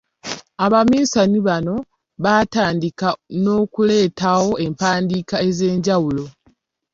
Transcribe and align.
Abaminsani 0.65 1.39
bano 1.47 1.75
baatandika 2.23 3.07
n’okuleetawo 3.43 4.49
empandiika 4.65 5.35
ez’enjawulo. 5.47 6.25